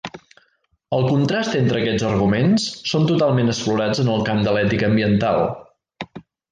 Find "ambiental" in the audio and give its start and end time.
4.93-5.49